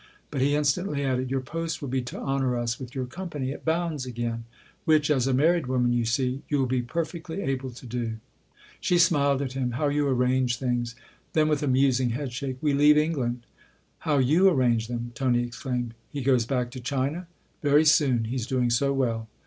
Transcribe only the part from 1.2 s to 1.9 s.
Your post will